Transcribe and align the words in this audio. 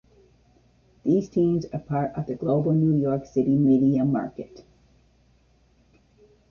These 1.03 1.29
teams 1.29 1.67
are 1.67 1.79
part 1.79 2.13
of 2.15 2.25
the 2.25 2.33
global 2.33 2.71
New 2.71 2.99
York 2.99 3.27
City 3.27 3.55
media 3.55 4.03
market. 4.03 4.65